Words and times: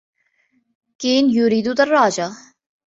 كين 0.99 1.29
يريد 1.29 1.69
دراجة. 1.73 2.29